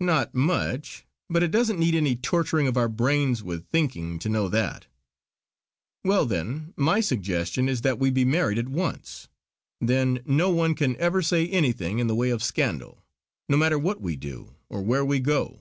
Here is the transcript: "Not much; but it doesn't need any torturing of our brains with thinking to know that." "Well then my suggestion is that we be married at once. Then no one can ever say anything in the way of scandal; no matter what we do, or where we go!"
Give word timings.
"Not 0.00 0.34
much; 0.34 1.04
but 1.28 1.44
it 1.44 1.52
doesn't 1.52 1.78
need 1.78 1.94
any 1.94 2.16
torturing 2.16 2.66
of 2.66 2.76
our 2.76 2.88
brains 2.88 3.40
with 3.40 3.68
thinking 3.68 4.18
to 4.18 4.28
know 4.28 4.48
that." 4.48 4.88
"Well 6.02 6.26
then 6.26 6.74
my 6.76 6.98
suggestion 6.98 7.68
is 7.68 7.82
that 7.82 8.00
we 8.00 8.10
be 8.10 8.24
married 8.24 8.58
at 8.58 8.68
once. 8.68 9.28
Then 9.80 10.22
no 10.26 10.50
one 10.50 10.74
can 10.74 10.96
ever 10.96 11.22
say 11.22 11.46
anything 11.48 12.00
in 12.00 12.08
the 12.08 12.16
way 12.16 12.30
of 12.30 12.42
scandal; 12.42 13.04
no 13.48 13.56
matter 13.56 13.78
what 13.78 14.00
we 14.00 14.16
do, 14.16 14.56
or 14.68 14.82
where 14.82 15.04
we 15.04 15.20
go!" 15.20 15.60